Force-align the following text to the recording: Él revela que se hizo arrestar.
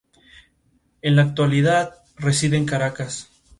Él 1.03 1.15
revela 1.15 1.35
que 2.17 2.31
se 2.33 2.47
hizo 2.47 2.75
arrestar. 2.75 3.07